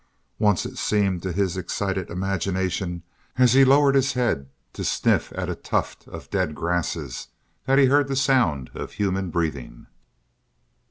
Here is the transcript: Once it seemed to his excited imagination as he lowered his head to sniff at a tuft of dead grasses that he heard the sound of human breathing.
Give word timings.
Once 0.39 0.65
it 0.65 0.79
seemed 0.79 1.21
to 1.21 1.31
his 1.31 1.55
excited 1.55 2.09
imagination 2.09 3.03
as 3.37 3.53
he 3.53 3.63
lowered 3.63 3.93
his 3.93 4.13
head 4.13 4.49
to 4.73 4.83
sniff 4.83 5.31
at 5.35 5.47
a 5.47 5.53
tuft 5.53 6.07
of 6.07 6.27
dead 6.31 6.55
grasses 6.55 7.27
that 7.67 7.77
he 7.77 7.85
heard 7.85 8.07
the 8.07 8.15
sound 8.15 8.71
of 8.73 8.93
human 8.93 9.29
breathing. 9.29 9.85